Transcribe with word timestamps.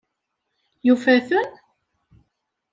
Yufa-ten? 0.87 1.49